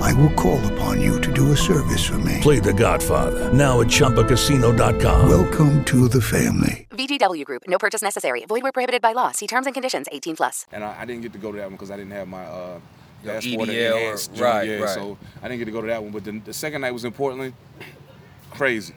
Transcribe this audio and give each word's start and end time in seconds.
I 0.00 0.12
will 0.14 0.30
call 0.32 0.64
upon 0.72 1.00
you 1.00 1.20
to 1.20 1.32
do 1.32 1.52
a 1.52 1.56
service 1.56 2.04
for 2.06 2.18
me. 2.18 2.38
Play 2.40 2.60
The 2.60 2.72
Godfather 2.72 3.52
now 3.52 3.80
at 3.80 3.88
ChumbaCasino.com. 3.88 5.28
Welcome 5.28 5.84
to 5.86 6.08
the 6.08 6.20
family. 6.20 6.86
VGW 6.90 7.44
Group. 7.44 7.62
No 7.66 7.78
purchase 7.78 8.02
necessary. 8.02 8.44
Void 8.46 8.62
where 8.62 8.72
prohibited 8.72 9.02
by 9.02 9.12
law. 9.12 9.32
See 9.32 9.46
terms 9.46 9.66
and 9.66 9.74
conditions. 9.74 10.06
18 10.12 10.36
plus. 10.36 10.66
and 10.72 10.84
I, 10.84 11.00
I 11.00 11.04
didn't 11.04 11.22
get 11.22 11.32
to 11.32 11.38
go 11.38 11.50
to 11.52 11.58
that 11.58 11.64
one 11.64 11.72
because 11.72 11.90
I 11.90 11.96
didn't 11.96 12.12
have 12.12 12.28
my 12.28 12.44
uh, 12.44 12.78
Your 13.24 13.34
passport 13.34 13.68
EDL 13.68 14.38
or- 14.38 14.42
right, 14.42 14.68
yeah, 14.68 14.76
right. 14.78 14.88
So 14.94 15.18
I 15.42 15.48
didn't 15.48 15.58
get 15.58 15.64
to 15.66 15.70
go 15.72 15.80
to 15.80 15.86
that 15.88 16.02
one. 16.02 16.12
But 16.12 16.24
the, 16.24 16.38
the 16.38 16.52
second 16.52 16.82
night 16.82 16.92
was 16.92 17.04
in 17.04 17.12
Portland. 17.12 17.54
Crazy. 18.52 18.94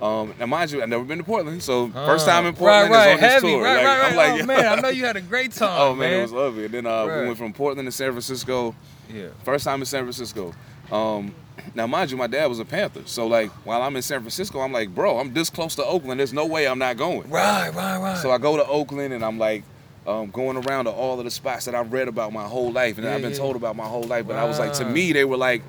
Um, 0.00 0.34
now, 0.38 0.46
mind 0.46 0.70
you, 0.70 0.82
I've 0.82 0.88
never 0.90 1.04
been 1.04 1.18
to 1.18 1.24
Portland, 1.24 1.62
so 1.62 1.88
first 1.88 2.26
time 2.26 2.44
in 2.44 2.54
Portland 2.54 2.90
right, 2.90 2.96
right, 2.96 3.08
is 3.08 3.14
on 3.16 3.20
this 3.22 3.32
heavy, 3.32 3.48
tour. 3.48 3.62
right, 3.62 3.76
Like, 3.76 3.84
right, 3.84 3.98
right. 3.98 4.10
I'm 4.10 4.16
like, 4.16 4.42
oh, 4.42 4.46
man, 4.46 4.66
I 4.78 4.80
know 4.82 4.88
you 4.90 5.04
had 5.06 5.16
a 5.16 5.20
great 5.22 5.52
time. 5.52 5.80
Oh 5.80 5.94
man, 5.94 6.12
it 6.12 6.20
was 6.22 6.32
lovely. 6.32 6.66
And 6.66 6.74
then 6.74 6.86
uh, 6.86 7.06
Right. 7.06 7.20
we 7.20 7.26
went 7.26 7.38
from 7.38 7.52
Portland 7.54 7.86
to 7.86 7.92
San 7.92 8.10
Francisco. 8.10 8.74
Yeah. 9.12 9.28
First 9.44 9.64
time 9.64 9.80
in 9.80 9.86
San 9.86 10.02
Francisco. 10.02 10.52
Um, 10.92 11.34
now, 11.74 11.86
mind 11.86 12.10
you, 12.10 12.16
my 12.18 12.26
dad 12.26 12.46
was 12.46 12.58
a 12.58 12.64
Panther, 12.66 13.02
so 13.06 13.26
like 13.26 13.50
while 13.64 13.80
I'm 13.80 13.96
in 13.96 14.02
San 14.02 14.20
Francisco, 14.20 14.60
I'm 14.60 14.72
like, 14.72 14.94
bro, 14.94 15.18
I'm 15.18 15.32
this 15.32 15.48
close 15.48 15.74
to 15.76 15.84
Oakland. 15.84 16.20
There's 16.20 16.32
no 16.34 16.44
way 16.46 16.68
I'm 16.68 16.78
not 16.78 16.96
going. 16.98 17.28
Right, 17.30 17.70
right, 17.74 17.98
right. 17.98 18.18
So 18.18 18.30
I 18.30 18.38
go 18.38 18.56
to 18.58 18.66
Oakland 18.66 19.14
and 19.14 19.24
I'm 19.24 19.38
like 19.38 19.64
um, 20.06 20.30
going 20.30 20.58
around 20.58 20.84
to 20.84 20.90
all 20.90 21.18
of 21.18 21.24
the 21.24 21.30
spots 21.30 21.64
that 21.64 21.74
I've 21.74 21.92
read 21.92 22.06
about 22.08 22.32
my 22.34 22.44
whole 22.44 22.70
life 22.70 22.98
and 22.98 23.06
Yeah, 23.06 23.14
I've 23.14 23.22
been 23.22 23.30
yeah. 23.32 23.38
told 23.38 23.56
about 23.56 23.74
my 23.74 23.86
whole 23.86 24.04
life. 24.04 24.26
But 24.26 24.36
I 24.36 24.44
was 24.44 24.58
like, 24.58 24.74
to 24.74 24.84
me, 24.84 25.12
they 25.12 25.24
were 25.24 25.36
like 25.38 25.62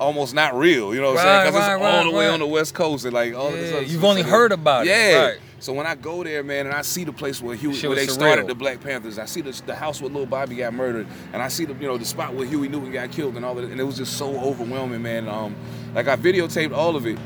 almost 0.00 0.34
not 0.34 0.54
real. 0.54 0.94
You 0.94 1.00
know 1.00 1.12
what 1.12 1.20
I'm 1.20 1.24
saying? 1.24 1.40
Because 1.52 1.54
right, 1.68 1.74
it's 1.76 1.82
all 1.84 2.04
right, 2.04 2.10
the 2.10 2.16
way 2.16 2.28
on 2.28 2.40
the 2.40 2.46
West 2.46 2.74
Coast 2.74 3.04
and 3.04 3.14
like 3.14 3.34
all 3.34 3.50
this 3.50 3.72
other 3.72 3.82
you've 3.82 3.90
stuff. 3.92 4.04
only 4.04 4.22
heard 4.22 4.52
about 4.52 4.86
it, 4.86 4.90
Yeah. 4.90 5.26
right. 5.26 5.38
So 5.60 5.74
when 5.74 5.86
I 5.86 5.94
go 5.94 6.24
there, 6.24 6.42
man, 6.42 6.64
and 6.66 6.74
I 6.74 6.80
see 6.80 7.04
the 7.04 7.12
place 7.12 7.42
where 7.42 7.54
Huey, 7.54 7.78
where 7.86 7.94
they 7.94 8.06
surreal. 8.06 8.10
started 8.12 8.46
the 8.46 8.54
Black 8.54 8.80
Panthers, 8.80 9.18
I 9.18 9.26
see 9.26 9.42
the, 9.42 9.52
the 9.66 9.74
house 9.74 10.00
where 10.00 10.10
Lil 10.10 10.24
Bobby 10.24 10.54
got 10.56 10.72
murdered, 10.72 11.06
and 11.34 11.42
I 11.42 11.48
see 11.48 11.66
the 11.66 11.74
you 11.74 11.86
know 11.86 11.98
the 11.98 12.06
spot 12.06 12.32
where 12.34 12.46
Huey 12.46 12.66
Newton 12.68 12.90
got 12.90 13.12
killed 13.12 13.36
and 13.36 13.44
all 13.44 13.54
that, 13.56 13.64
and 13.64 13.78
it 13.78 13.84
was 13.84 13.98
just 13.98 14.16
so 14.16 14.34
overwhelming, 14.40 15.02
man. 15.02 15.28
Um, 15.28 15.54
like 15.94 16.08
I 16.08 16.16
videotaped 16.16 16.72
all 16.74 16.96
of 16.96 17.06
it, 17.06 17.18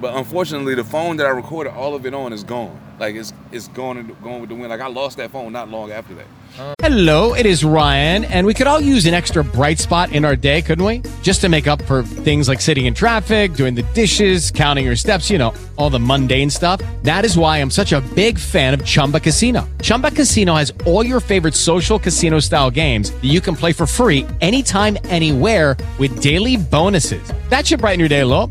but 0.00 0.14
unfortunately, 0.14 0.74
the 0.74 0.84
phone 0.84 1.16
that 1.16 1.26
I 1.26 1.30
recorded 1.30 1.72
all 1.72 1.94
of 1.94 2.06
it 2.06 2.14
on 2.14 2.32
is 2.32 2.44
gone. 2.44 2.78
Like 2.98 3.14
it's 3.14 3.32
it's 3.52 3.68
gone 3.68 3.98
in- 3.98 4.40
with 4.40 4.48
the 4.48 4.54
wind. 4.54 4.68
Like 4.68 4.80
I 4.80 4.88
lost 4.88 5.18
that 5.18 5.30
phone 5.30 5.52
not 5.52 5.68
long 5.68 5.92
after 5.92 6.14
that. 6.14 6.26
Hello, 6.80 7.34
it 7.34 7.46
is 7.46 7.62
Ryan, 7.62 8.24
and 8.24 8.44
we 8.44 8.52
could 8.52 8.66
all 8.66 8.80
use 8.80 9.06
an 9.06 9.14
extra 9.14 9.44
bright 9.44 9.78
spot 9.78 10.10
in 10.12 10.24
our 10.24 10.34
day, 10.34 10.60
couldn't 10.60 10.84
we? 10.84 11.02
Just 11.22 11.40
to 11.42 11.48
make 11.48 11.68
up 11.68 11.80
for 11.82 12.02
things 12.02 12.48
like 12.48 12.60
sitting 12.60 12.86
in 12.86 12.94
traffic, 12.94 13.54
doing 13.54 13.74
the 13.76 13.84
dishes, 13.94 14.50
counting 14.50 14.84
your 14.84 14.96
steps, 14.96 15.30
you 15.30 15.38
know, 15.38 15.54
all 15.76 15.90
the 15.90 16.00
mundane 16.00 16.50
stuff. 16.50 16.80
That 17.02 17.24
is 17.24 17.38
why 17.38 17.58
I'm 17.58 17.70
such 17.70 17.92
a 17.92 18.00
big 18.16 18.38
fan 18.38 18.74
of 18.74 18.84
Chumba 18.84 19.20
Casino. 19.20 19.68
Chumba 19.82 20.10
Casino 20.10 20.54
has 20.54 20.72
all 20.86 21.04
your 21.06 21.20
favorite 21.20 21.54
social 21.54 21.98
casino 21.98 22.40
style 22.40 22.70
games 22.70 23.10
that 23.12 23.24
you 23.24 23.40
can 23.40 23.54
play 23.54 23.72
for 23.72 23.86
free 23.86 24.26
anytime, 24.40 24.98
anywhere 25.04 25.76
with 25.98 26.20
daily 26.20 26.56
bonuses. 26.56 27.32
That 27.50 27.66
should 27.66 27.80
brighten 27.80 28.00
your 28.00 28.08
day 28.08 28.20
a 28.20 28.26
little. 28.26 28.50